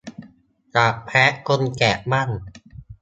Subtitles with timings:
[0.75, 2.29] จับแพะชนแกะบ้าง